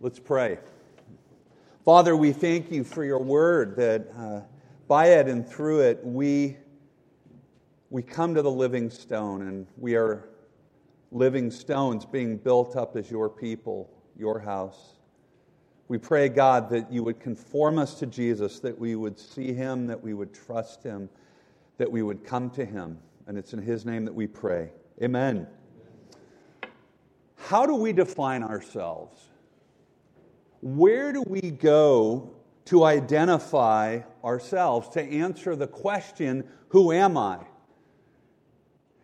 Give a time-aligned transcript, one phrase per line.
[0.00, 0.58] Let's pray.
[1.84, 4.42] Father, we thank you for your word that uh,
[4.86, 6.56] by it and through it we,
[7.90, 10.28] we come to the living stone and we are
[11.10, 14.98] living stones being built up as your people, your house.
[15.88, 19.88] We pray, God, that you would conform us to Jesus, that we would see him,
[19.88, 21.08] that we would trust him,
[21.78, 22.98] that we would come to him.
[23.26, 24.70] And it's in his name that we pray.
[25.02, 25.48] Amen.
[27.34, 29.24] How do we define ourselves?
[30.60, 32.30] Where do we go
[32.66, 37.38] to identify ourselves, to answer the question, Who am I?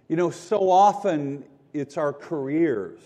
[0.08, 3.00] You know, so often it's our careers,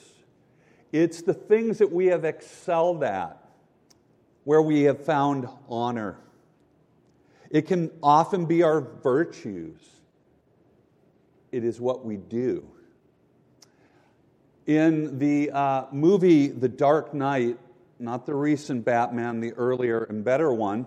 [0.93, 3.43] it's the things that we have excelled at,
[4.45, 6.19] where we have found honor.
[7.51, 9.81] It can often be our virtues.
[11.51, 12.69] It is what we do.
[14.67, 17.59] In the uh, movie The Dark Knight,
[17.99, 20.87] not the recent Batman, the earlier and better one.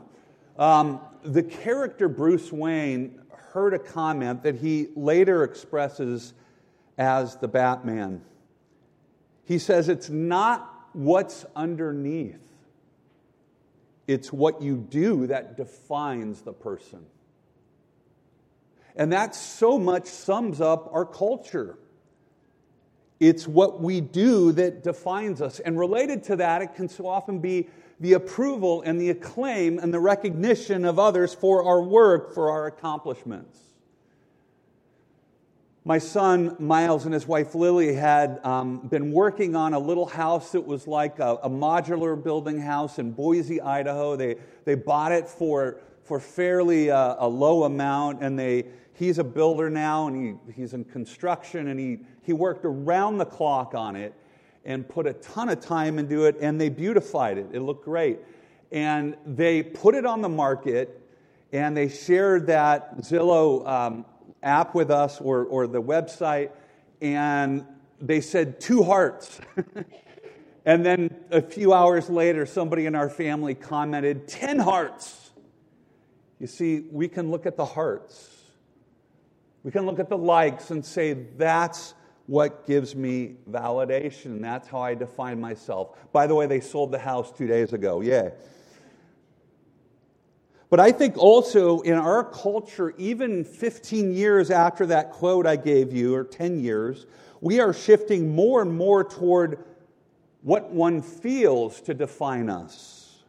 [0.58, 6.34] Um, the character Bruce Wayne heard a comment that he later expresses
[6.98, 8.22] as the Batman.
[9.45, 12.48] He says, It's not what's underneath,
[14.08, 17.06] it's what you do that defines the person.
[18.95, 21.78] And that so much sums up our culture.
[23.22, 25.59] It's what we do that defines us.
[25.59, 27.69] And related to that, it can so often be
[28.00, 32.66] the approval and the acclaim and the recognition of others for our work, for our
[32.66, 33.59] accomplishments.
[35.86, 40.53] My son Miles and his wife Lily had um, been working on a little house
[40.53, 44.16] that was like a, a, modular building house in Boise, Idaho.
[44.16, 49.23] They, they bought it for, for fairly uh, a low amount, and they, he's a
[49.23, 53.95] builder now and he, he's in construction and he, he worked around the clock on
[53.95, 54.14] it
[54.64, 57.47] and put a ton of time into it and they beautified it.
[57.52, 58.19] It looked great.
[58.72, 61.02] And they put it on the market
[61.52, 64.05] and they shared that Zillow um,
[64.42, 66.52] app with us or, or the website
[67.02, 67.65] and
[67.99, 69.42] they said two hearts.
[70.65, 75.31] and then a few hours later, somebody in our family commented 10 hearts.
[76.39, 78.31] You see, we can look at the hearts
[79.64, 81.93] we can look at the likes and say, that's
[82.31, 84.39] what gives me validation.
[84.39, 85.97] That's how I define myself.
[86.14, 87.99] By the way, they sold the house two days ago.
[87.99, 88.31] Yay.
[90.69, 95.92] But I think also in our culture, even 15 years after that quote I gave
[95.92, 97.05] you, or 10 years,
[97.42, 99.65] we are shifting more and more toward
[100.42, 103.23] what one feels to define us.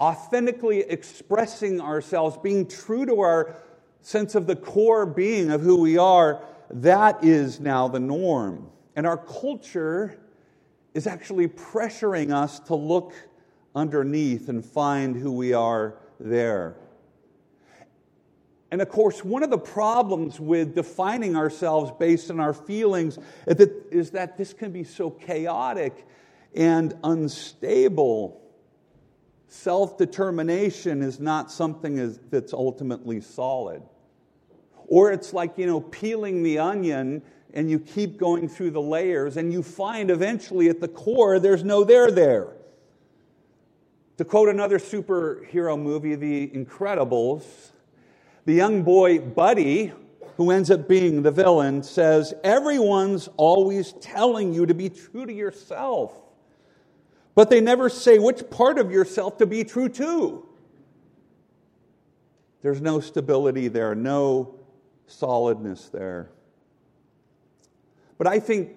[0.00, 3.54] Authentically expressing ourselves, being true to our
[4.00, 6.42] sense of the core being of who we are,
[6.72, 8.68] that is now the norm.
[8.96, 10.18] And our culture
[10.94, 13.14] is actually pressuring us to look
[13.74, 16.76] underneath and find who we are there.
[18.70, 23.56] And of course, one of the problems with defining ourselves based on our feelings is
[23.56, 26.06] that, is that this can be so chaotic
[26.54, 28.40] and unstable.
[29.48, 33.82] Self determination is not something that's ultimately solid.
[34.92, 37.22] Or it's like, you know, peeling the onion
[37.54, 41.64] and you keep going through the layers and you find eventually at the core there's
[41.64, 42.48] no there there.
[44.18, 47.70] To quote another superhero movie, The Incredibles,
[48.44, 49.94] the young boy Buddy,
[50.36, 55.32] who ends up being the villain, says, Everyone's always telling you to be true to
[55.32, 56.12] yourself,
[57.34, 60.46] but they never say which part of yourself to be true to.
[62.60, 64.58] There's no stability there, no
[65.12, 66.30] solidness there.
[68.18, 68.70] But I think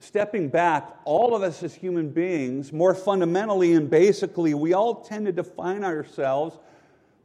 [0.00, 5.26] stepping back, all of us as human beings, more fundamentally and basically, we all tend
[5.26, 6.58] to define ourselves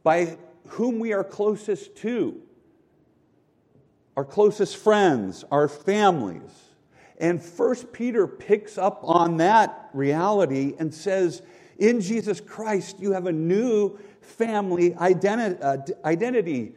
[0.02, 0.36] by
[0.66, 2.40] whom we are closest to
[4.18, 6.50] our closest friends, our families.
[7.18, 11.40] And First Peter picks up on that reality and says,
[11.78, 16.72] In Jesus Christ, you have a new family uh, identity.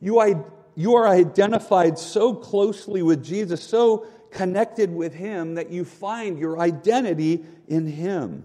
[0.00, 0.46] You,
[0.78, 6.60] you are identified so closely with Jesus, so connected with Him, that you find your
[6.60, 8.44] identity in Him.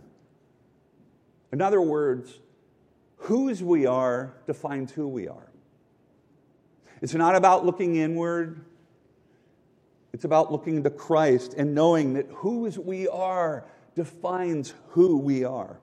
[1.51, 2.39] In other words,
[3.17, 5.47] whose we are defines who we are.
[7.03, 8.65] It's not about looking inward,
[10.11, 13.63] it's about looking to Christ and knowing that whose we are
[13.93, 15.79] defines who we are.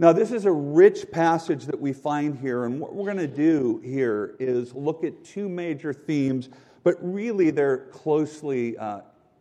[0.00, 3.26] Now, this is a rich passage that we find here, and what we're going to
[3.26, 6.50] do here is look at two major themes,
[6.84, 9.00] but really they're closely uh,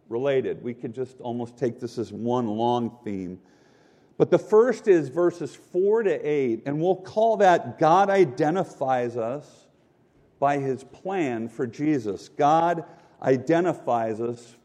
[0.10, 0.64] related.
[0.64, 3.38] We could just almost take this as one long theme.
[4.18, 9.68] But the first is verses 4 to 8, and we'll call that God identifies us
[10.40, 12.30] by his plan for Jesus.
[12.30, 12.84] God
[13.22, 14.57] identifies us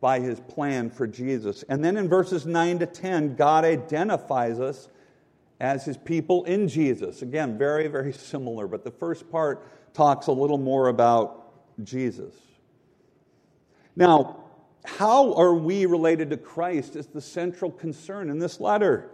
[0.00, 1.64] by his plan for Jesus.
[1.68, 4.88] And then in verses 9 to 10, God identifies us
[5.60, 7.22] as his people in Jesus.
[7.22, 11.52] Again, very, very similar, but the first part talks a little more about
[11.82, 12.34] Jesus.
[13.96, 14.44] Now,
[14.84, 19.10] how are we related to Christ is the central concern in this letter.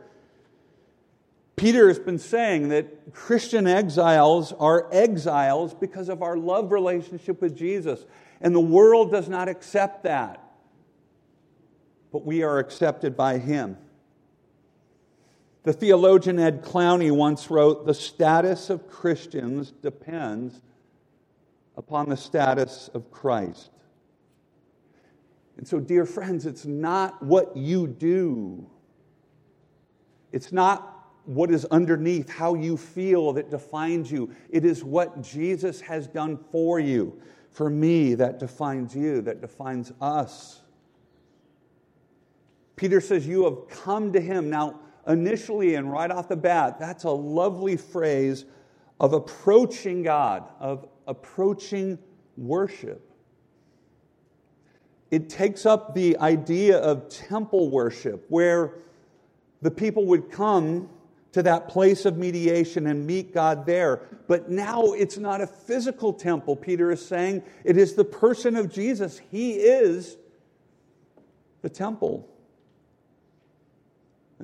[1.57, 7.57] Peter has been saying that Christian exiles are exiles because of our love relationship with
[7.57, 8.05] Jesus,
[8.41, 10.44] and the world does not accept that.
[12.15, 13.77] But we are accepted by him.
[15.65, 20.61] The theologian Ed Clowney once wrote The status of Christians depends
[21.77, 23.71] upon the status of Christ.
[25.57, 28.65] And so, dear friends, it's not what you do,
[30.31, 34.31] it's not what is underneath, how you feel that defines you.
[34.51, 37.21] It is what Jesus has done for you,
[37.51, 40.61] for me, that defines you, that defines us.
[42.77, 44.51] Peter says, You have come to him.
[44.51, 48.45] Now, initially and right off the bat, that's a lovely phrase
[49.01, 51.99] of approaching God, of approaching
[52.37, 53.11] worship.
[55.11, 58.75] It takes up the idea of temple worship, where
[59.63, 60.89] the people would come
[61.33, 64.03] to that place of mediation and meet God there.
[64.29, 67.43] But now it's not a physical temple, Peter is saying.
[67.65, 69.21] It is the person of Jesus.
[69.31, 70.17] He is
[71.63, 72.29] the temple.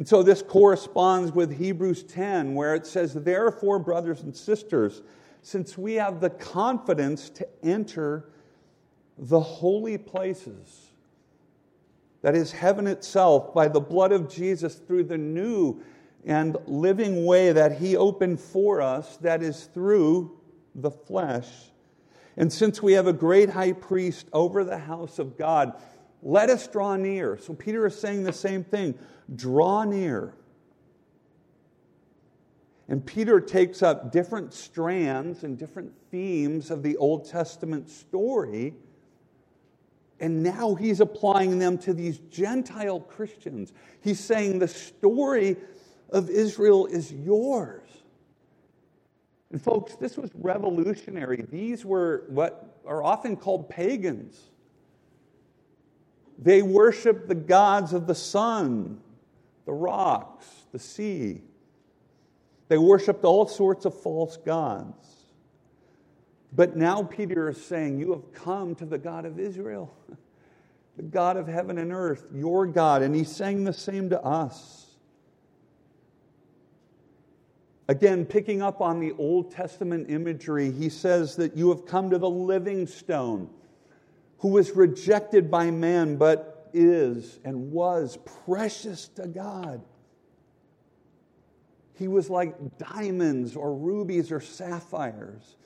[0.01, 5.03] And so this corresponds with Hebrews 10, where it says, Therefore, brothers and sisters,
[5.43, 8.31] since we have the confidence to enter
[9.19, 10.87] the holy places,
[12.23, 15.83] that is heaven itself, by the blood of Jesus through the new
[16.25, 20.35] and living way that He opened for us, that is through
[20.75, 21.51] the flesh.
[22.39, 25.75] And since we have a great high priest over the house of God,
[26.23, 27.39] let us draw near.
[27.39, 28.99] So Peter is saying the same thing
[29.35, 30.35] draw near.
[32.89, 38.75] And Peter takes up different strands and different themes of the Old Testament story.
[40.19, 43.73] And now he's applying them to these Gentile Christians.
[44.03, 45.57] He's saying the story
[46.11, 47.89] of Israel is yours.
[49.53, 51.45] And folks, this was revolutionary.
[51.49, 54.51] These were what are often called pagans.
[56.43, 59.01] They worshiped the gods of the sun,
[59.67, 61.43] the rocks, the sea.
[62.69, 65.07] They worshiped all sorts of false gods.
[66.53, 69.95] But now Peter is saying, You have come to the God of Israel,
[70.97, 73.03] the God of heaven and earth, your God.
[73.03, 74.87] And he's saying the same to us.
[77.89, 82.19] Again, picking up on the Old Testament imagery, he says that you have come to
[82.19, 83.51] the living stone,
[84.41, 89.83] who was rejected by man, but is and was precious to God.
[91.95, 95.57] He was like diamonds or rubies or sapphires.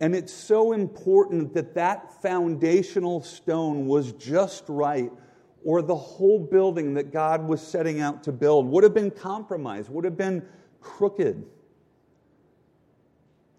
[0.00, 5.12] And it's so important that that foundational stone was just right
[5.64, 9.88] or the whole building that God was setting out to build would have been compromised,
[9.90, 10.44] would have been
[10.80, 11.44] crooked.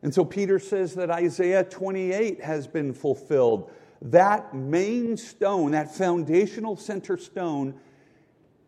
[0.01, 3.71] And so Peter says that Isaiah 28 has been fulfilled.
[4.01, 7.75] That main stone, that foundational center stone,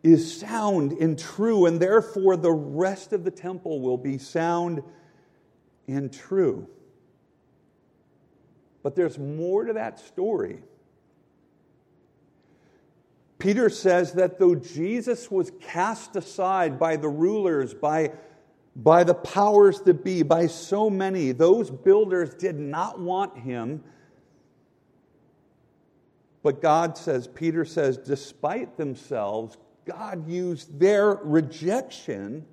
[0.02, 4.82] is sound and true, and therefore the rest of the temple will be sound
[5.86, 6.68] and true.
[8.82, 10.58] But there's more to that story.
[13.38, 18.12] Peter says that though Jesus was cast aside by the rulers, by,
[18.74, 23.82] by the powers that be, by so many, those builders did not want him.
[26.42, 32.46] But God says, Peter says, despite themselves, God used their rejection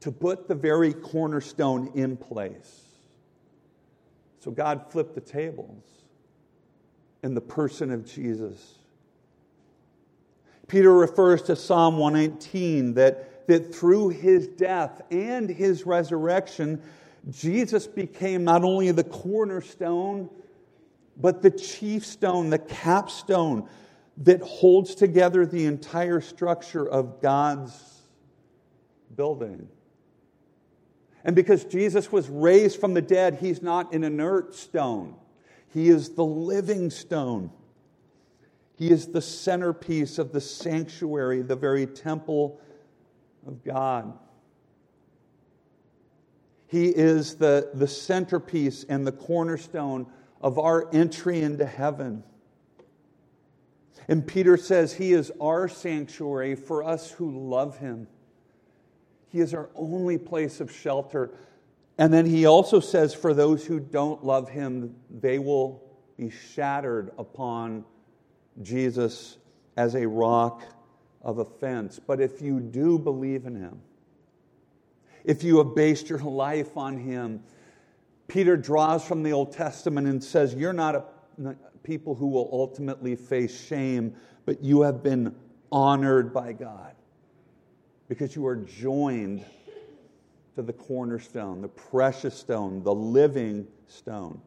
[0.00, 2.82] to put the very cornerstone in place.
[4.40, 5.82] So God flipped the tables
[7.22, 8.78] in the person of Jesus.
[10.68, 16.82] Peter refers to Psalm 119 that, that through his death and his resurrection,
[17.30, 20.30] Jesus became not only the cornerstone,
[21.16, 23.68] but the chief stone, the capstone
[24.18, 27.72] that holds together the entire structure of God's
[29.14, 29.68] building.
[31.24, 35.16] And because Jesus was raised from the dead, he's not an inert stone.
[35.72, 37.50] He is the living stone.
[38.76, 42.60] He is the centerpiece of the sanctuary, the very temple
[43.46, 44.18] of God.
[46.66, 50.06] He is the, the centerpiece and the cornerstone
[50.40, 52.24] of our entry into heaven.
[54.08, 58.08] And Peter says he is our sanctuary for us who love him.
[59.28, 61.30] He is our only place of shelter.
[61.96, 65.82] And then he also says, for those who don't love him, they will
[66.16, 67.84] be shattered upon
[68.62, 69.38] Jesus
[69.76, 70.62] as a rock
[71.24, 71.98] of offense.
[71.98, 73.80] But if you do believe in him,
[75.24, 77.42] if you have based your life on him,
[78.28, 81.04] Peter draws from the Old Testament and says, You're not a
[81.82, 84.14] people who will ultimately face shame,
[84.46, 85.34] but you have been
[85.70, 86.94] honored by God
[88.08, 89.44] because you are joined
[90.54, 94.40] to the cornerstone, the precious stone, the living stone.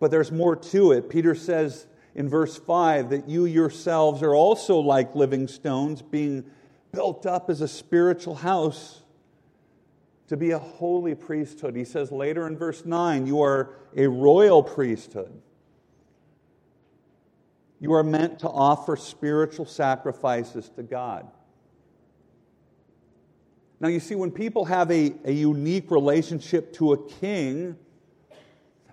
[0.00, 1.08] But there's more to it.
[1.08, 6.44] Peter says in verse 5 that you yourselves are also like living stones, being
[6.92, 9.02] built up as a spiritual house
[10.28, 11.74] to be a holy priesthood.
[11.74, 15.32] He says later in verse 9, you are a royal priesthood.
[17.80, 21.28] You are meant to offer spiritual sacrifices to God.
[23.80, 27.76] Now, you see, when people have a, a unique relationship to a king,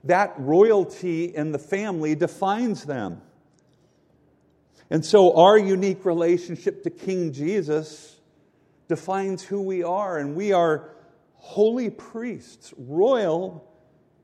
[0.03, 3.21] that royalty in the family defines them.
[4.89, 8.19] And so, our unique relationship to King Jesus
[8.87, 10.95] defines who we are, and we are
[11.35, 13.69] holy priests, royal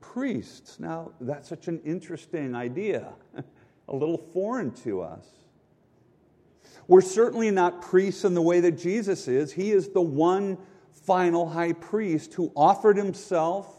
[0.00, 0.80] priests.
[0.80, 3.12] Now, that's such an interesting idea,
[3.88, 5.26] a little foreign to us.
[6.88, 9.52] We're certainly not priests in the way that Jesus is.
[9.52, 10.58] He is the one
[11.04, 13.75] final high priest who offered himself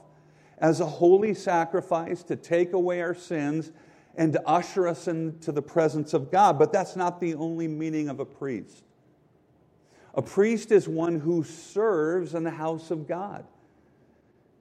[0.57, 3.71] as a holy sacrifice to take away our sins
[4.15, 6.57] and to usher us into the presence of God.
[6.57, 8.83] But that's not the only meaning of a priest.
[10.15, 13.45] A priest is one who serves in the house of God.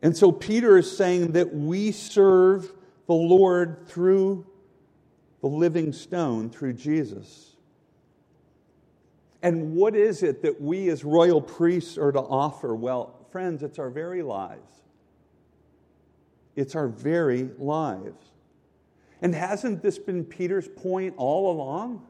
[0.02, 2.70] And so Peter is saying that we serve
[3.06, 4.46] the Lord through
[5.40, 7.56] the living stone, through Jesus.
[9.42, 12.74] And what is it that we as royal priests are to offer?
[12.74, 14.82] Well, friends, it's our very lives.
[16.56, 18.32] It's our very lives.
[19.22, 22.04] And hasn't this been Peter's point all along?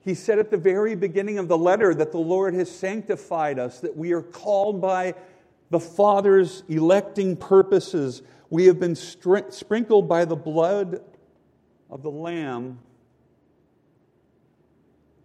[0.00, 3.80] He said at the very beginning of the letter that the Lord has sanctified us,
[3.80, 5.14] that we are called by
[5.70, 8.22] the Father's electing purposes.
[8.50, 11.00] We have been sprinkled by the blood
[11.88, 12.78] of the Lamb.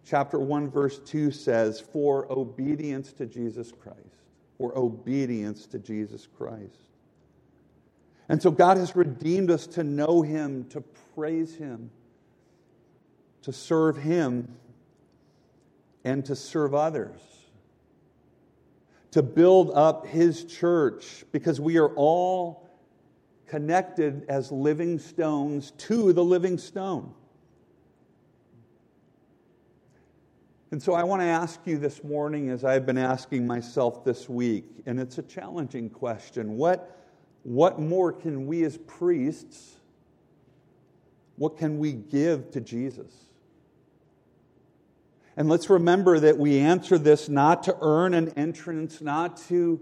[0.06, 3.98] Chapter 1, verse 2 says, For obedience to Jesus Christ.
[4.56, 6.89] For obedience to Jesus Christ.
[8.30, 10.82] And so God has redeemed us to know Him, to
[11.16, 11.90] praise Him,
[13.42, 14.54] to serve Him,
[16.04, 17.20] and to serve others.
[19.10, 22.70] To build up His church, because we are all
[23.48, 27.12] connected as living stones to the living stone.
[30.70, 34.28] And so I want to ask you this morning, as I've been asking myself this
[34.28, 36.96] week, and it's a challenging question what
[37.42, 39.76] what more can we as priests,
[41.36, 43.12] what can we give to Jesus?
[45.36, 49.80] And let's remember that we answer this not to earn an entrance, not to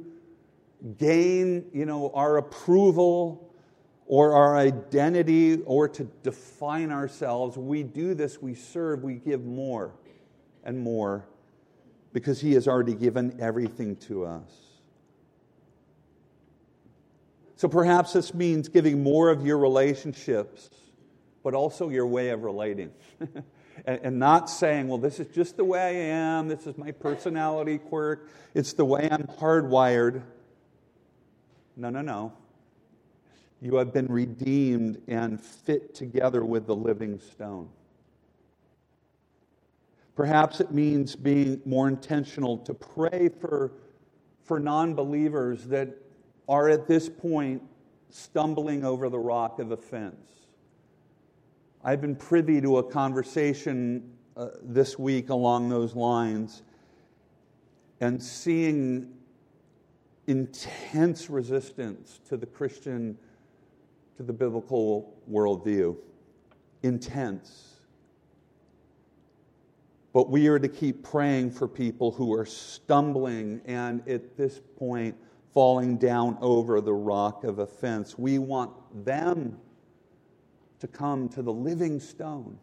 [0.98, 3.52] gain, you know, our approval
[4.06, 7.56] or our identity or to define ourselves.
[7.56, 9.92] We do this, we serve, we give more
[10.64, 11.26] and more
[12.12, 14.67] because He has already given everything to us.
[17.58, 20.70] So perhaps this means giving more of your relationships,
[21.42, 22.92] but also your way of relating.
[23.84, 26.92] and, and, not saying, well, this is just the way I am, this is my
[26.92, 30.22] personality quirk, it's the way I'm hardwired.
[31.76, 32.32] No, no, no.
[33.60, 37.68] You have been redeemed and fit together with the living stone.
[40.14, 43.72] Perhaps it means being more intentional to pray for,
[44.44, 46.07] for non believers that
[46.49, 47.62] are at this point
[48.11, 50.31] stumbling over the rock of offense.
[51.85, 56.62] I've been privy to a conversation uh, this week along those lines
[58.00, 59.12] and seeing
[60.26, 63.19] intense resistance to the Christian,
[64.17, 65.97] to the biblical worldview.
[66.83, 67.81] Intense.
[70.12, 75.17] But we are to keep praying for people who are stumbling and at this point
[75.52, 78.19] falling down over the rock of offense.
[78.19, 78.73] We want
[79.05, 79.59] them
[80.81, 82.59] to come to the living stone.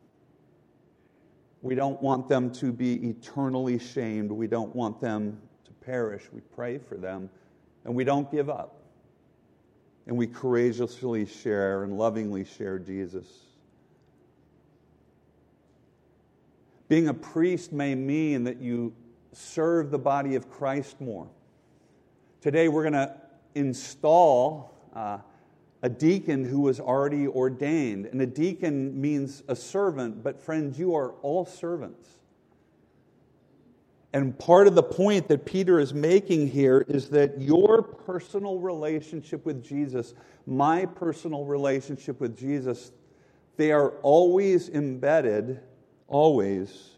[1.62, 4.32] We don't want them to be eternally shamed.
[4.32, 6.24] We don't want them to perish.
[6.32, 7.30] We pray for them,
[7.84, 8.82] and we don't give up.
[10.08, 13.26] And we courageously share and lovingly share Jesus.
[16.88, 18.94] Being a priest may mean that you
[19.32, 21.28] serve the body of Christ more.
[22.46, 23.12] Today, we're going to
[23.56, 25.18] install uh,
[25.82, 28.06] a deacon who was already ordained.
[28.06, 32.08] And a deacon means a servant, but friends, you are all servants.
[34.14, 39.44] And part of the point that Peter is making here is that your personal relationship
[39.44, 40.14] with Jesus,
[40.46, 42.92] my personal relationship with Jesus,
[43.58, 45.62] they are always embedded,
[46.08, 46.95] always,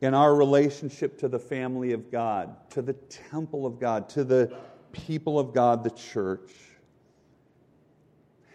[0.00, 4.56] in our relationship to the family of God, to the temple of God, to the
[4.92, 6.50] people of God, the church.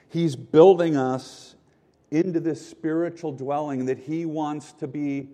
[0.09, 1.55] He's building us
[2.11, 5.29] into this spiritual dwelling that He wants to be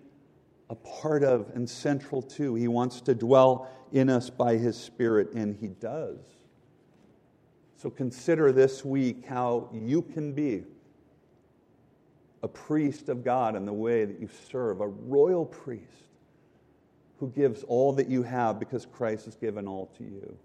[0.68, 2.54] a part of and central to.
[2.54, 6.18] He wants to dwell in us by His Spirit, and He does.
[7.76, 10.64] So consider this week how you can be
[12.42, 15.86] a priest of God in the way that you serve, a royal priest
[17.18, 20.36] who gives all that you have because Christ has given all to you.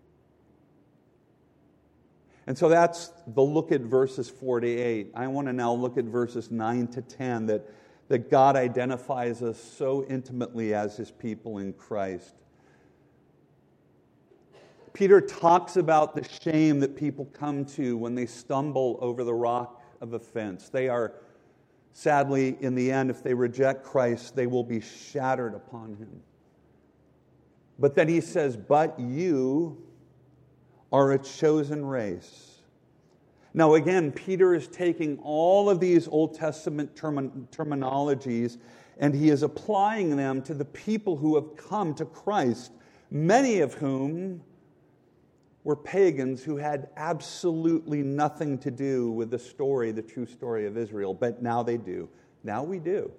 [2.45, 5.11] And so that's the look at verses 4 to 8.
[5.15, 7.69] I want to now look at verses 9 to 10 that,
[8.07, 12.35] that God identifies us so intimately as his people in Christ.
[14.93, 19.83] Peter talks about the shame that people come to when they stumble over the rock
[19.99, 20.69] of offense.
[20.69, 21.13] They are,
[21.97, 26.21] sadly, in the end, if they reject Christ, they will be shattered upon him.
[27.79, 29.83] But then he says, But you
[30.93, 32.59] are a chosen race.
[33.55, 38.59] Now, again, Peter is taking all of these Old Testament term- terminologies
[38.99, 42.71] and he is applying them to the people who have come to Christ,
[43.09, 44.43] many of whom
[45.67, 50.77] were pagans who had absolutely nothing to do with the story, the true story of
[50.77, 52.07] Israel, but now they do.
[52.45, 53.11] Now we do.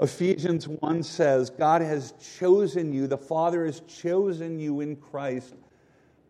[0.00, 5.54] Ephesians 1 says, God has chosen you, the Father has chosen you in Christ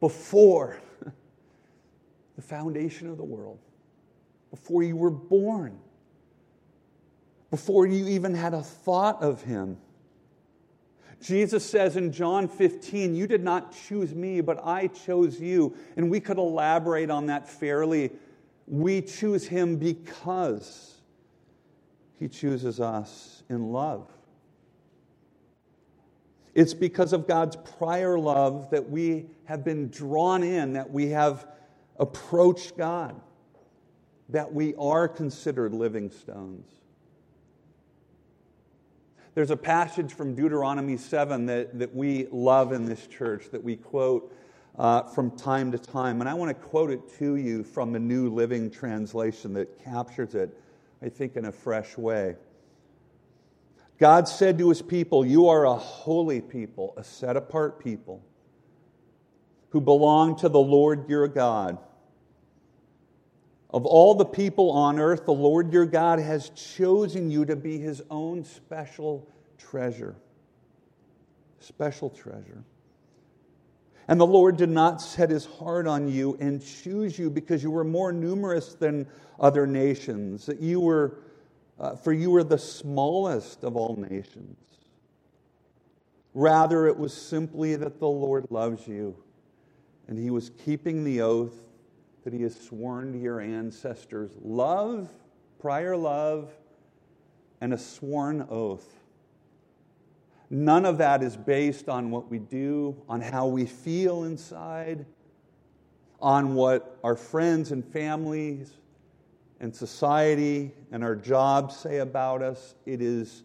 [0.00, 0.80] before
[2.34, 3.60] the foundation of the world,
[4.50, 5.78] before you were born,
[7.52, 9.76] before you even had a thought of Him.
[11.20, 15.76] Jesus says in John 15, You did not choose me, but I chose you.
[15.96, 18.10] And we could elaborate on that fairly.
[18.66, 20.94] We choose Him because
[22.18, 24.10] He chooses us in love.
[26.54, 31.46] It's because of God's prior love that we have been drawn in, that we have
[31.98, 33.20] approached God,
[34.30, 36.79] that we are considered living stones.
[39.34, 43.76] There's a passage from Deuteronomy 7 that, that we love in this church that we
[43.76, 44.34] quote
[44.76, 46.20] uh, from time to time.
[46.20, 50.34] And I want to quote it to you from the New Living Translation that captures
[50.34, 50.58] it,
[51.00, 52.34] I think, in a fresh way.
[53.98, 58.22] God said to his people, You are a holy people, a set apart people
[59.68, 61.78] who belong to the Lord your God.
[63.72, 67.78] Of all the people on earth, the Lord your God has chosen you to be
[67.78, 69.28] his own special
[69.58, 70.16] treasure.
[71.60, 72.64] Special treasure.
[74.08, 77.70] And the Lord did not set his heart on you and choose you because you
[77.70, 79.06] were more numerous than
[79.38, 81.18] other nations, that you were
[81.78, 84.58] uh, for you are the smallest of all nations.
[86.34, 89.16] Rather, it was simply that the Lord loves you,
[90.06, 91.69] and he was keeping the oath
[92.24, 95.08] that he has sworn to your ancestors love,
[95.58, 96.50] prior love,
[97.60, 99.00] and a sworn oath.
[100.50, 105.06] None of that is based on what we do, on how we feel inside,
[106.20, 108.72] on what our friends and families
[109.60, 112.74] and society and our jobs say about us.
[112.84, 113.44] It is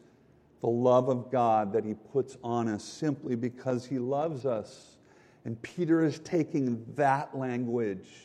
[0.61, 4.97] the love of God that He puts on us simply because He loves us.
[5.43, 8.24] And Peter is taking that language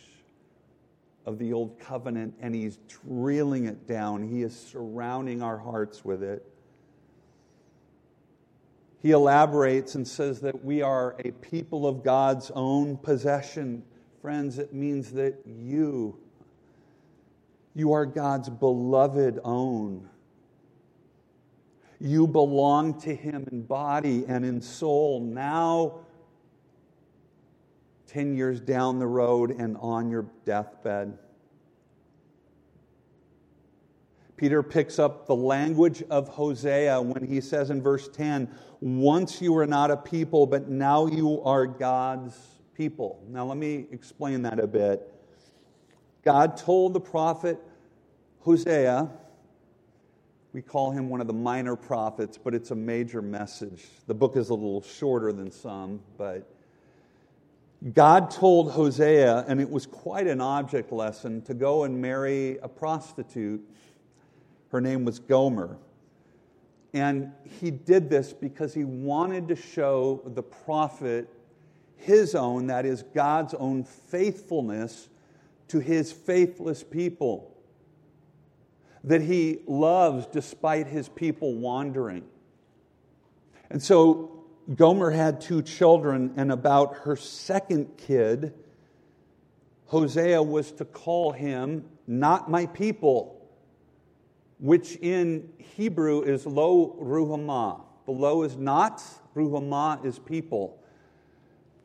[1.31, 4.23] of the Old Covenant and he's drilling it down.
[4.29, 6.45] He is surrounding our hearts with it.
[9.01, 13.83] He elaborates and says that we are a people of God's own possession.
[14.21, 16.19] Friends, it means that you
[17.73, 20.11] you are God's beloved own.
[22.01, 25.21] You belong to Him in body and in soul.
[25.21, 26.01] Now
[28.11, 31.17] 10 years down the road and on your deathbed.
[34.37, 38.49] Peter picks up the language of Hosea when he says in verse 10
[38.81, 42.35] Once you were not a people, but now you are God's
[42.75, 43.23] people.
[43.29, 45.15] Now, let me explain that a bit.
[46.25, 47.59] God told the prophet
[48.41, 49.09] Hosea,
[50.53, 53.85] we call him one of the minor prophets, but it's a major message.
[54.07, 56.51] The book is a little shorter than some, but
[57.95, 62.69] God told Hosea, and it was quite an object lesson, to go and marry a
[62.69, 63.63] prostitute.
[64.71, 65.79] Her name was Gomer.
[66.93, 71.29] And he did this because he wanted to show the prophet
[71.97, 75.09] his own, that is, God's own faithfulness
[75.69, 77.57] to his faithless people.
[79.05, 82.25] That he loves despite his people wandering.
[83.71, 84.40] And so
[84.75, 88.55] Gomer had two children, and about her second kid,
[89.87, 93.49] Hosea was to call him not my people,
[94.59, 97.81] which in Hebrew is lo ruhamah.
[98.07, 99.03] The lo is not,
[99.35, 100.81] ruhamah is people.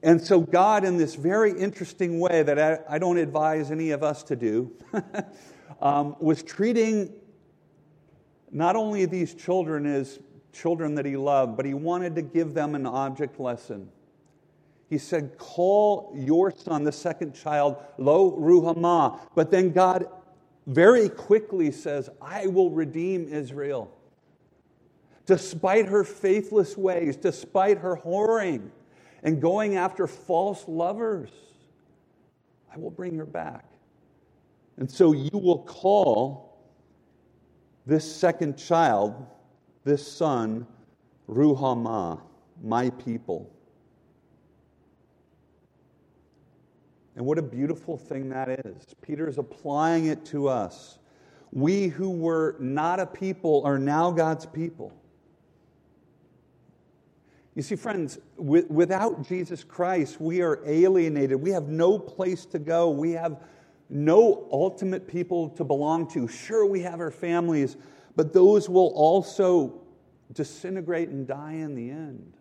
[0.03, 4.03] And so, God, in this very interesting way that I, I don't advise any of
[4.03, 4.71] us to do,
[5.81, 7.11] um, was treating
[8.51, 10.19] not only these children as
[10.55, 13.89] children that he loved, but he wanted to give them an object lesson.
[14.89, 19.19] He said, Call your son, the second child, Lo Ruhamah.
[19.35, 20.07] But then God
[20.67, 23.91] very quickly says, I will redeem Israel.
[25.25, 28.69] Despite her faithless ways, despite her whoring
[29.23, 31.31] and going after false lovers,
[32.73, 33.65] I will bring her back.
[34.77, 36.59] And so you will call
[37.87, 39.25] this second child
[39.85, 40.67] this son,
[41.29, 42.19] Ruhamah,
[42.61, 43.49] my people.
[47.15, 48.93] And what a beautiful thing that is.
[49.01, 50.99] Peter is applying it to us.
[51.53, 54.91] We who were not a people are now God's people.
[57.53, 61.41] You see, friends, without Jesus Christ, we are alienated.
[61.41, 62.89] We have no place to go.
[62.89, 63.37] We have
[63.89, 66.27] no ultimate people to belong to.
[66.27, 67.77] Sure, we have our families,
[68.15, 69.81] but those will also
[70.31, 72.33] disintegrate and die in the end.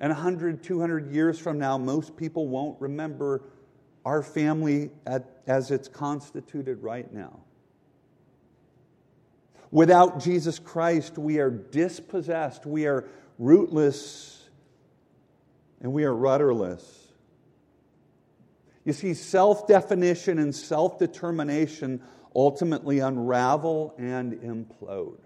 [0.00, 3.42] And 100, 200 years from now, most people won't remember
[4.04, 7.40] our family at, as it's constituted right now.
[9.70, 14.48] Without Jesus Christ, we are dispossessed, we are rootless,
[15.80, 17.08] and we are rudderless.
[18.84, 22.02] You see, self definition and self determination
[22.34, 25.18] ultimately unravel and implode.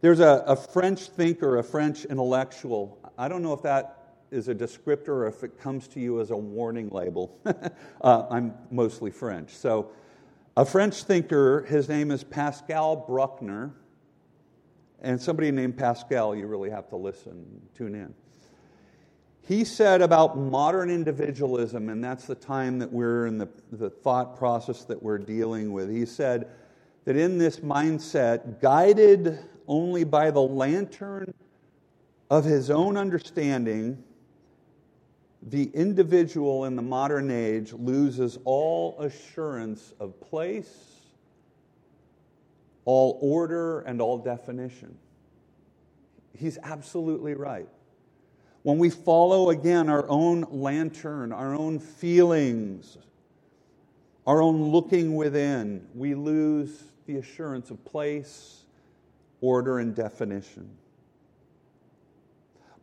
[0.00, 2.98] There's a, a, French thinker, a French intellectual.
[3.16, 6.30] I don't know if that is a descriptor or if it comes to you as
[6.30, 7.38] a warning label.
[8.00, 9.50] uh, I'm mostly French.
[9.50, 9.92] So,
[10.56, 13.70] a French thinker, his name is Pascal Bruckner.
[15.00, 18.14] And somebody named Pascal, you really have to listen, tune in.
[19.44, 24.38] He said about modern individualism, and that's the time that we're in the, the thought
[24.38, 25.90] process that we're dealing with.
[25.90, 26.48] He said
[27.04, 31.34] that in this mindset, guided only by the lantern
[32.30, 34.02] of his own understanding,
[35.42, 40.72] the individual in the modern age loses all assurance of place,
[42.84, 44.96] all order, and all definition.
[46.36, 47.68] He's absolutely right.
[48.62, 52.96] When we follow again our own lantern, our own feelings,
[54.26, 58.62] our own looking within, we lose the assurance of place,
[59.40, 60.70] order, and definition.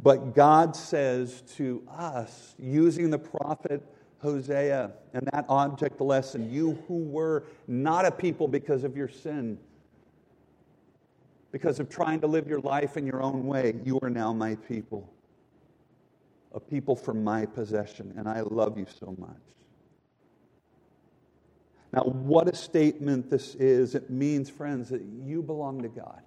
[0.01, 3.81] But God says to us, using the prophet
[4.21, 9.57] Hosea and that object lesson, you who were not a people because of your sin,
[11.53, 14.55] because of trying to live your life in your own way, you are now my
[14.55, 15.09] people
[16.53, 19.29] a people for my possession, and I love you so much.
[21.91, 23.95] Now, what a statement this is.
[23.95, 26.21] It means, friends, that you belong to God.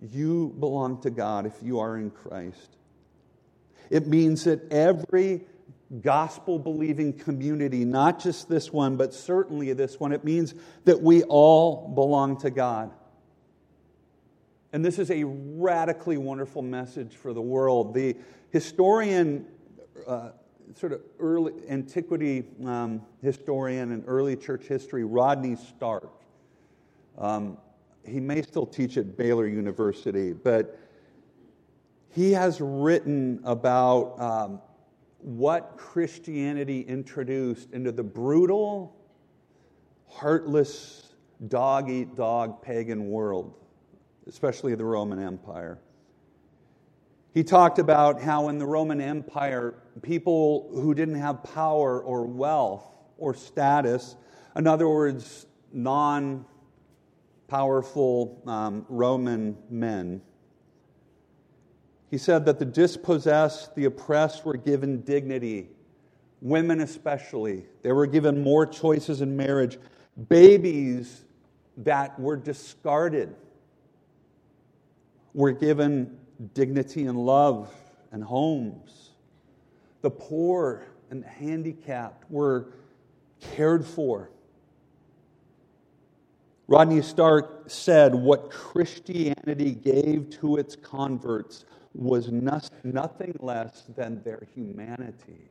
[0.00, 2.76] You belong to God if you are in Christ.
[3.90, 5.42] It means that every
[6.00, 11.22] gospel believing community, not just this one, but certainly this one, it means that we
[11.24, 12.92] all belong to God.
[14.76, 17.94] And this is a radically wonderful message for the world.
[17.94, 18.14] The
[18.50, 19.46] historian,
[20.06, 20.32] uh,
[20.74, 26.10] sort of early antiquity um, historian and early church history, Rodney Stark,
[27.16, 27.56] um,
[28.06, 30.78] he may still teach at Baylor University, but
[32.10, 34.60] He has written about um,
[35.20, 38.94] what Christianity introduced into the brutal,
[40.06, 41.14] heartless,
[41.48, 43.54] dog eat dog pagan world,
[44.26, 45.78] especially the Roman Empire.
[47.32, 52.84] He talked about how in the Roman Empire, people who didn't have power or wealth
[53.18, 54.16] or status,
[54.56, 56.44] in other words, non
[57.46, 60.22] powerful um, Roman men,
[62.10, 65.68] he said that the dispossessed, the oppressed were given dignity,
[66.40, 67.66] women especially.
[67.82, 69.78] They were given more choices in marriage.
[70.28, 71.24] Babies
[71.76, 73.34] that were discarded
[75.36, 76.16] were given
[76.54, 77.70] dignity and love
[78.10, 79.10] and homes.
[80.00, 82.68] The poor and the handicapped were
[83.40, 84.30] cared for.
[86.68, 95.50] Rodney Stark said, What Christianity gave to its converts was nothing less than their humanity.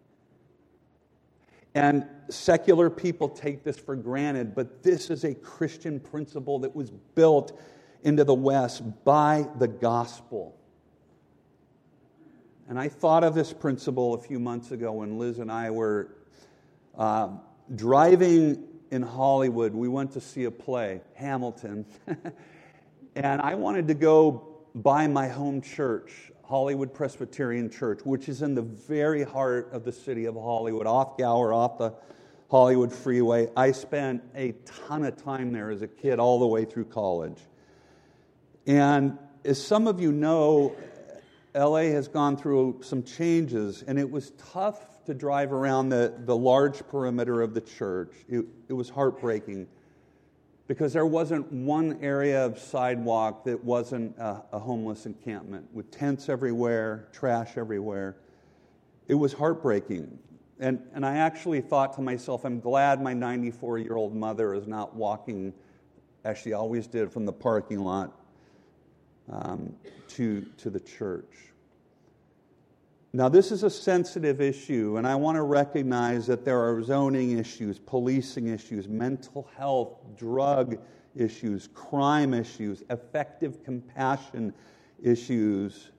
[1.76, 6.89] And secular people take this for granted, but this is a Christian principle that was
[6.89, 7.60] built
[8.06, 10.56] into the West by the gospel.
[12.70, 16.15] And I thought of this principle a few months ago when Liz and I were
[16.98, 17.30] uh,
[17.76, 19.74] driving in Hollywood.
[19.74, 21.86] We went to see a play, Hamilton.
[23.15, 28.54] and I wanted to go by my home church, Hollywood Presbyterian Church, which is in
[28.54, 31.94] the very heart of the city of Hollywood, off Gower, off the
[32.52, 33.50] Hollywood Freeway.
[33.58, 37.39] I spent a ton of time there as a kid, all the way through college.
[38.67, 40.75] And as some of you know,
[41.54, 46.36] LA has gone through some changes, and it was tough to drive around the, the
[46.36, 48.12] large perimeter of the church.
[48.28, 49.67] It, it was heartbreaking
[50.67, 56.28] because there wasn't one area of sidewalk that wasn't a, a homeless encampment with tents
[56.28, 58.17] everywhere, trash everywhere.
[59.08, 60.17] It was heartbreaking.
[60.60, 64.65] And, and I actually thought to myself, I'm glad my 94 year old mother is
[64.65, 65.54] not walking,
[66.23, 68.25] as she always did, from the parking lot
[69.32, 69.74] um,
[70.10, 71.52] to, to the church.
[73.16, 77.38] Now, this is a sensitive issue, and I want to recognize that there are zoning
[77.38, 80.78] issues, policing issues, mental health, drug
[81.16, 84.54] issues, crime issues, effective compassion
[85.02, 85.92] issues.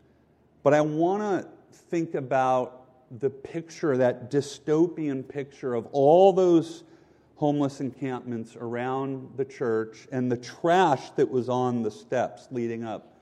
[0.62, 2.83] But I want to think about
[3.21, 6.85] the picture, that dystopian picture of all those
[7.37, 13.15] homeless encampments around the church and the trash that was on the steps leading up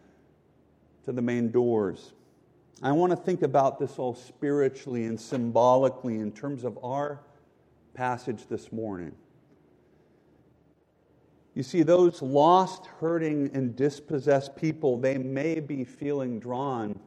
[1.05, 2.12] to the main doors.
[2.83, 7.21] I want to think about this all spiritually and symbolically in terms of our
[7.95, 9.12] passage this morning.
[11.55, 16.99] You see, those lost, hurting, and dispossessed people, they may be feeling drawn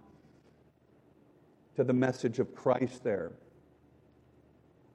[1.75, 3.33] to the message of Christ there.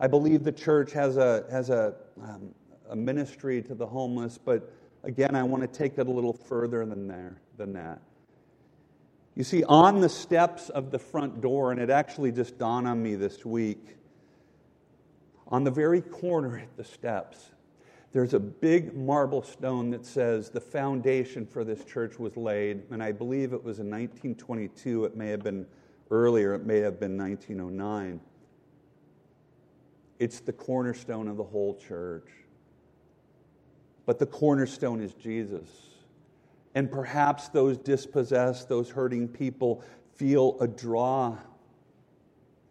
[0.01, 2.55] I believe the church has a, has a, um,
[2.88, 4.73] a ministry to the homeless, but
[5.05, 8.01] again, I want to take it a little further than, there, than that.
[9.35, 13.03] You see, on the steps of the front door, and it actually just dawned on
[13.03, 13.97] me this week,
[15.49, 17.51] on the very corner at the steps,
[18.12, 23.03] there's a big marble stone that says the foundation for this church was laid, and
[23.03, 25.07] I believe it was in 1922.
[25.07, 25.66] It may have been
[26.11, 28.21] earlier, it may have been 1909.
[30.18, 32.29] It's the cornerstone of the whole church.
[34.05, 35.68] But the cornerstone is Jesus.
[36.74, 39.82] And perhaps those dispossessed, those hurting people
[40.14, 41.37] feel a draw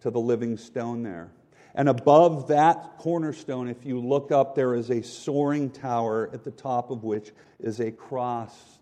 [0.02, 1.32] to the living stone there.
[1.74, 6.52] And above that cornerstone, if you look up, there is a soaring tower at the
[6.52, 8.80] top of which is a cross.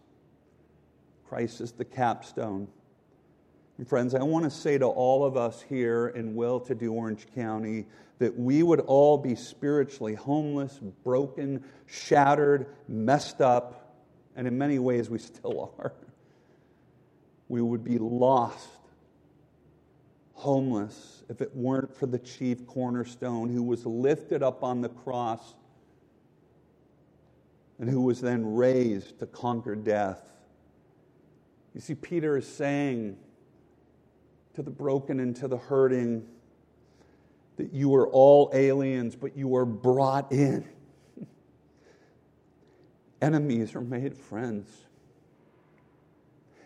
[1.28, 2.68] Christ is the capstone.
[3.78, 6.92] And friends, I want to say to all of us here in well to do
[6.94, 7.86] Orange County
[8.18, 13.89] that we would all be spiritually homeless, broken, shattered, messed up
[14.40, 15.92] and in many ways we still are,
[17.50, 18.70] we would be lost,
[20.32, 25.56] homeless, if it weren't for the chief cornerstone who was lifted up on the cross
[27.80, 30.32] and who was then raised to conquer death.
[31.76, 33.18] You see, Peter is saying
[34.54, 36.26] to the broken and to the hurting
[37.58, 40.66] that you are all aliens, but you are brought in
[43.22, 44.86] Enemies are made friends.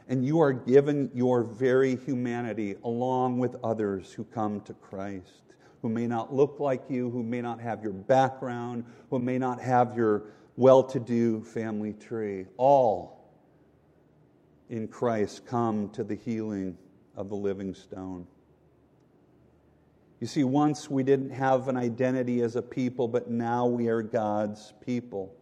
[0.07, 5.41] And you are given your very humanity along with others who come to Christ,
[5.81, 9.61] who may not look like you, who may not have your background, who may not
[9.61, 10.23] have your
[10.55, 12.45] well to do family tree.
[12.57, 13.31] All
[14.69, 16.77] in Christ come to the healing
[17.15, 18.27] of the living stone.
[20.19, 24.01] You see, once we didn't have an identity as a people, but now we are
[24.01, 25.35] God's people.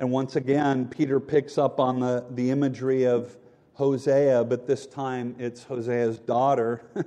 [0.00, 3.36] And once again, Peter picks up on the, the imagery of
[3.74, 6.80] Hosea, but this time it's Hosea's daughter,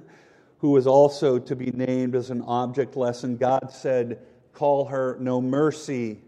[0.59, 3.35] who was also to be named as an object lesson.
[3.35, 4.19] God said,
[4.53, 6.19] Call her no mercy,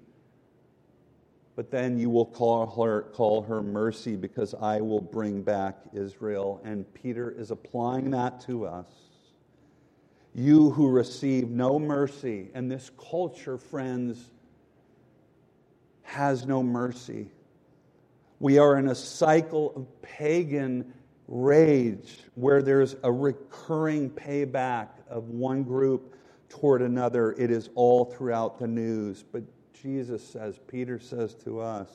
[1.55, 6.61] but then you will call her, call her mercy because I will bring back Israel.
[6.63, 8.87] And Peter is applying that to us.
[10.33, 14.31] You who receive no mercy, and this culture, friends,
[16.15, 17.29] has no mercy.
[18.39, 20.93] We are in a cycle of pagan
[21.27, 26.15] rage where there's a recurring payback of one group
[26.47, 27.33] toward another.
[27.33, 29.23] It is all throughout the news.
[29.29, 31.89] But Jesus says, Peter says to us,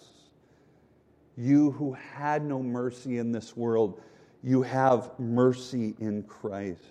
[1.36, 4.02] You who had no mercy in this world,
[4.42, 6.82] you have mercy in Christ.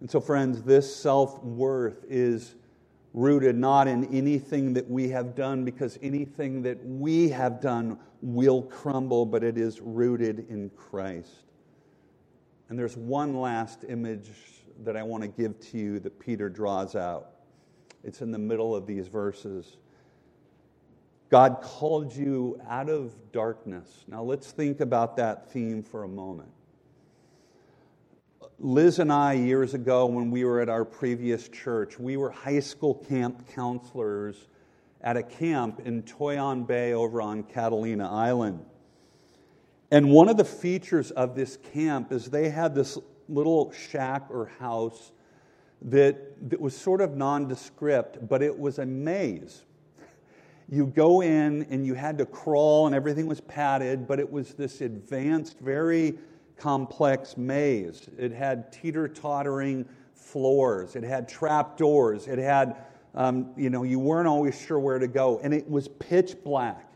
[0.00, 2.54] And so, friends, this self worth is
[3.14, 8.62] rooted not in anything that we have done, because anything that we have done will
[8.62, 11.44] crumble, but it is rooted in Christ.
[12.68, 14.30] And there's one last image
[14.82, 17.30] that I want to give to you that Peter draws out.
[18.02, 19.76] It's in the middle of these verses.
[21.30, 24.04] God called you out of darkness.
[24.08, 26.50] Now let's think about that theme for a moment.
[28.64, 32.60] Liz and I, years ago, when we were at our previous church, we were high
[32.60, 34.48] school camp counselors
[35.02, 38.64] at a camp in Toyon Bay over on Catalina Island.
[39.90, 42.96] And one of the features of this camp is they had this
[43.28, 45.12] little shack or house
[45.82, 49.62] that, that was sort of nondescript, but it was a maze.
[50.70, 54.54] You go in and you had to crawl, and everything was padded, but it was
[54.54, 56.14] this advanced, very
[56.56, 58.08] complex maze.
[58.18, 62.76] It had teeter tottering floors, it had trap doors, it had,
[63.14, 66.90] um, you know, you weren't always sure where to go, and it was pitch black.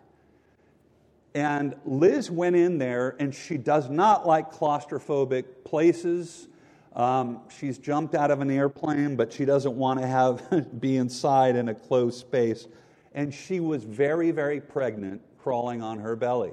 [1.35, 6.49] And Liz went in there, and she does not like claustrophobic places.
[6.95, 11.55] Um, she's jumped out of an airplane, but she doesn't want to have be inside
[11.55, 12.67] in a closed space.
[13.15, 16.53] And she was very, very pregnant, crawling on her belly.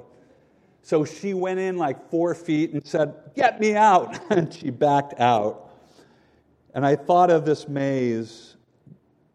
[0.86, 4.20] So she went in like four feet and said, Get me out.
[4.30, 5.72] and she backed out.
[6.76, 8.56] And I thought of this maze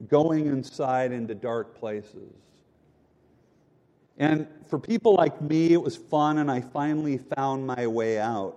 [0.06, 2.30] going inside into dark places.
[4.16, 8.56] And for people like me, it was fun, and I finally found my way out.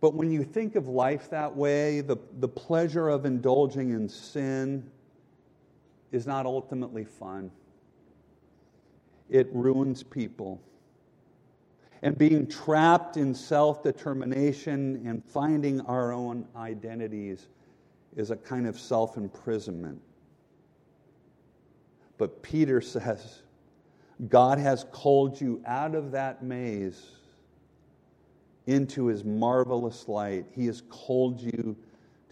[0.00, 4.88] But when you think of life that way, the, the pleasure of indulging in sin
[6.12, 7.50] is not ultimately fun.
[9.28, 10.60] It ruins people
[12.02, 17.48] and being trapped in self determination and finding our own identities
[18.16, 20.00] is a kind of self imprisonment.
[22.18, 23.42] But Peter says,
[24.28, 27.06] God has called you out of that maze
[28.66, 30.46] into his marvelous light.
[30.52, 31.76] He has called you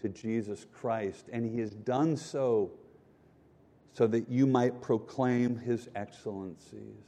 [0.01, 2.71] to Jesus Christ, and he has done so
[3.97, 7.01] so that you might proclaim his excellencies.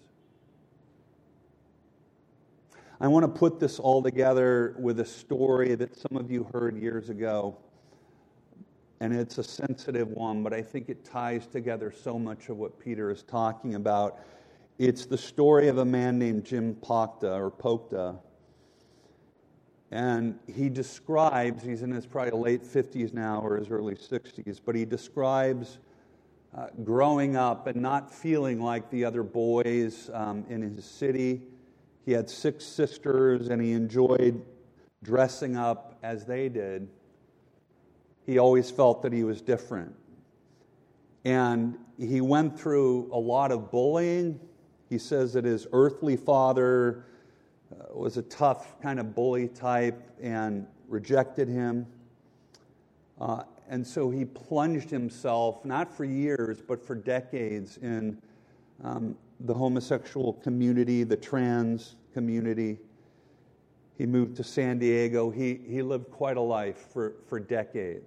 [2.99, 6.75] I want to put this all together with a story that some of you heard
[6.75, 7.55] years ago.
[9.01, 12.79] And it's a sensitive one, but I think it ties together so much of what
[12.79, 14.17] Peter is talking about.
[14.79, 18.17] It's the story of a man named Jim Pokta or Pokta.
[19.91, 24.73] And he describes, he's in his probably late 50s now or his early 60s, but
[24.73, 25.77] he describes
[26.57, 31.41] uh, growing up and not feeling like the other boys um, in his city
[32.09, 34.43] he had six sisters and he enjoyed
[35.03, 36.89] dressing up as they did.
[38.25, 39.93] He always felt that he was different.
[41.23, 44.39] And he went through a lot of bullying.
[44.89, 47.05] He says that his earthly father
[47.71, 51.85] uh, was a tough kind of bully type and rejected him.
[53.21, 58.19] Uh, and so he plunged himself, not for years, but for decades, in
[58.83, 62.79] um, the homosexual community, the trans community.
[63.97, 65.29] He moved to San Diego.
[65.29, 68.05] He, he lived quite a life for, for decades.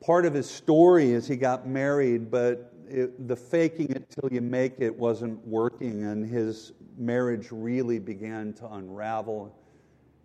[0.00, 4.40] Part of his story is he got married, but it, the faking it till you
[4.40, 9.54] make it wasn't working, and his marriage really began to unravel.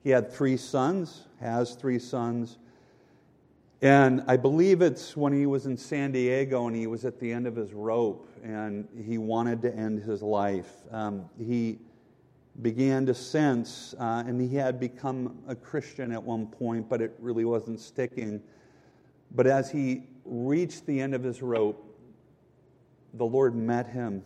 [0.03, 2.57] He had three sons, has three sons,
[3.81, 7.31] And I believe it's when he was in San Diego and he was at the
[7.31, 10.71] end of his rope and he wanted to end his life.
[10.91, 11.79] Um, he
[12.61, 17.13] began to sense, uh, and he had become a Christian at one point, but it
[17.19, 18.41] really wasn't sticking.
[19.31, 21.81] But as he reached the end of his rope,
[23.13, 24.23] the Lord met him.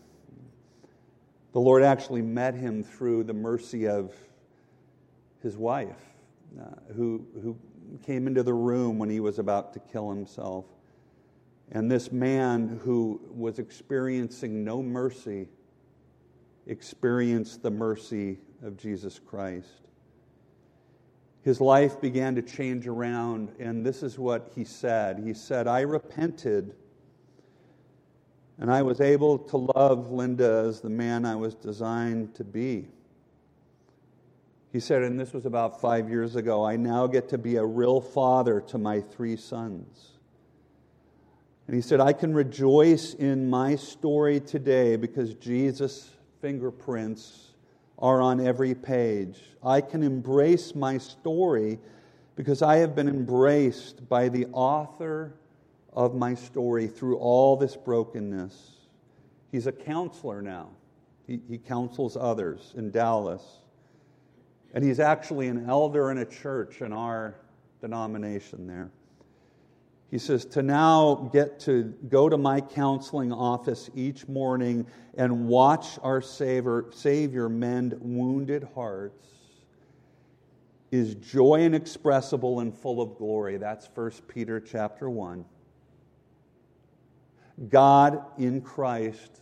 [1.54, 4.14] The Lord actually met him through the mercy of
[5.42, 5.98] his wife,
[6.60, 7.58] uh, who, who
[7.98, 10.66] came into the room when he was about to kill himself.
[11.72, 15.50] And this man who was experiencing no mercy
[16.68, 19.88] experienced the mercy of Jesus Christ.
[21.42, 25.20] His life began to change around, and this is what he said.
[25.20, 26.76] He said, I repented,
[28.58, 32.88] and I was able to love Linda as the man I was designed to be.
[34.72, 37.66] He said, and this was about five years ago, I now get to be a
[37.66, 40.12] real father to my three sons.
[41.66, 46.10] And he said, I can rejoice in my story today because Jesus
[46.42, 47.50] fingerprints
[47.98, 49.40] are on every page.
[49.64, 51.80] I can embrace my story
[52.36, 55.34] because I have been embraced by the author
[55.94, 58.72] of my story through all this brokenness.
[59.52, 60.70] He's a counselor now,
[61.28, 63.44] he, he counsels others in Dallas.
[64.74, 67.36] And he's actually an elder in a church in our
[67.82, 68.92] denomination there.
[70.12, 76.00] He says, to now get to go to my counseling office each morning and watch
[76.02, 79.28] our Savior, Savior mend wounded hearts
[80.92, 83.58] is joy inexpressible and full of glory.
[83.58, 85.46] That's 1 Peter chapter 1.
[87.70, 89.42] God in Christ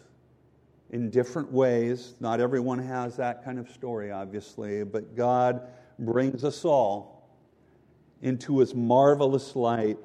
[0.91, 2.15] in different ways.
[2.19, 5.67] Not everyone has that kind of story, obviously, but God
[5.99, 7.29] brings us all
[8.21, 9.97] into his marvelous light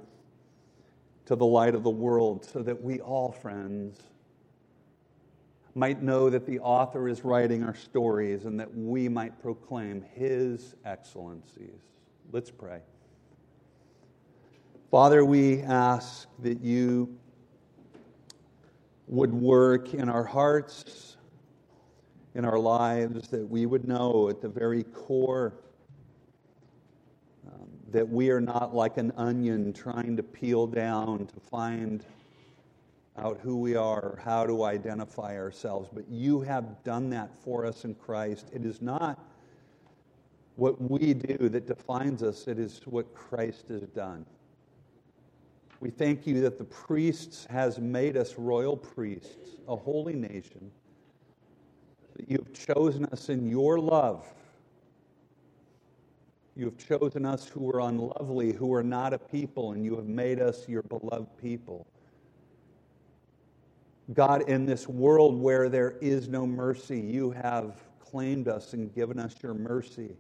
[1.27, 4.01] to the light of the world so that we all, friends,
[5.75, 10.75] might know that the author is writing our stories and that we might proclaim his
[10.85, 11.81] excellencies.
[12.31, 12.81] Let's pray.
[14.91, 17.17] Father, we ask that you
[19.07, 21.17] would work in our hearts,
[22.35, 25.55] in our lives, that we would know at the very core
[27.47, 32.05] um, that we are not like an onion trying to peel down to find
[33.19, 37.67] out who we are or how to identify ourselves, but you have done that for
[37.67, 38.49] us in Christ.
[38.55, 39.23] It is not
[40.57, 44.25] what we do that defines us, it is what Christ has done.
[45.83, 50.71] We thank you that the priests has made us royal priests, a holy nation,
[52.17, 54.25] that you have chosen us in your love
[56.55, 60.07] you have chosen us who are unlovely, who are not a people, and you have
[60.07, 61.87] made us your beloved people.
[64.13, 69.19] God, in this world where there is no mercy, you have claimed us and given
[69.19, 70.15] us your mercy.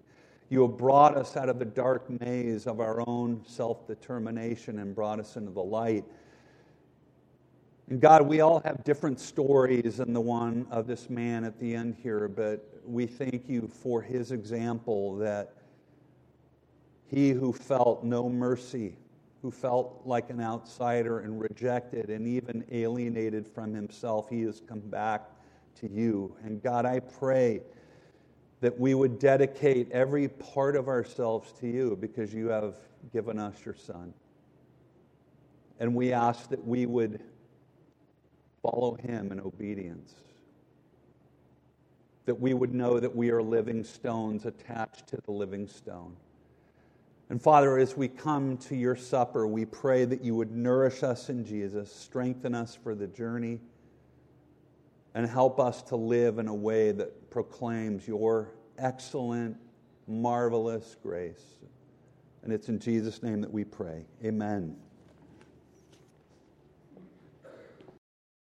[0.52, 4.94] You have brought us out of the dark maze of our own self determination and
[4.94, 6.04] brought us into the light.
[7.88, 11.74] And God, we all have different stories than the one of this man at the
[11.74, 15.54] end here, but we thank you for his example that
[17.06, 18.98] he who felt no mercy,
[19.40, 24.80] who felt like an outsider and rejected and even alienated from himself, he has come
[24.80, 25.22] back
[25.80, 26.36] to you.
[26.44, 27.62] And God, I pray
[28.62, 32.76] that we would dedicate every part of ourselves to you because you have
[33.12, 34.14] given us your Son.
[35.80, 37.20] And we ask that we would
[38.62, 40.14] follow him in obedience.
[42.26, 46.16] That we would know that we are living stones attached to the living stone.
[47.30, 51.28] And Father, as we come to your supper, we pray that you would nourish us
[51.30, 53.58] in Jesus, strengthen us for the journey,
[55.14, 59.56] and help us to live in a way that proclaims your excellent,
[60.06, 61.58] marvelous grace.
[62.42, 64.04] And it's in Jesus' name that we pray.
[64.24, 64.76] Amen.